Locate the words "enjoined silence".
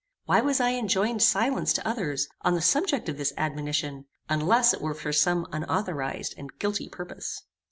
0.71-1.73